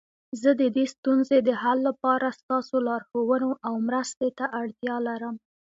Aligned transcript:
زه 0.41 0.49
د 0.61 0.63
دې 0.75 0.85
ستونزې 0.93 1.37
د 1.47 1.49
حل 1.61 1.77
لپاره 1.89 2.35
ستاسو 2.39 2.75
لارښوونو 2.87 3.49
او 3.67 3.73
مرستي 3.87 4.29
ته 4.37 4.45
اړتیا 4.61 4.95
لرم 5.07 5.35